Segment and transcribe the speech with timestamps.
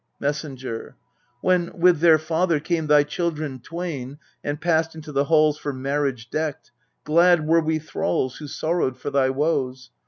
[0.19, 0.95] Messenger.
[1.41, 6.31] When, with their father, came thy children twain, And passed into the halls for marriage
[6.31, 6.71] decked,
[7.03, 9.91] Glad were we thralls who sorrowed for thy woes.